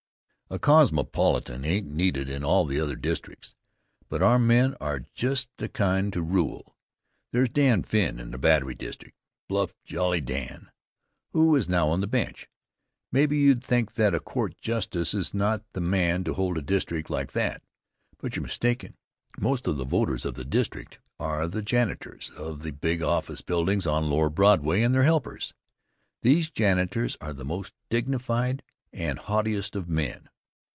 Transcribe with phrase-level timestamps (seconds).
[0.53, 3.55] A cosmopolitan ain't needed in all the other districts,
[4.09, 6.75] but our men are just the kind to rule.
[7.31, 9.15] There's Dan Finn, in the Battery district,
[9.47, 10.69] bluff, jolly Dan,
[11.31, 12.49] who is now on the bench.
[13.13, 17.09] Maybe you'd think that a court justice is not the man to hold a district
[17.09, 17.61] like that,
[18.17, 18.97] but you're mistaken.
[19.39, 23.87] Most of the voters of the district are the janitors of the big office buildings
[23.87, 25.53] on lower Broadway and their helpers.
[26.23, 30.27] These janitors are the most dignified and haughtiest of men.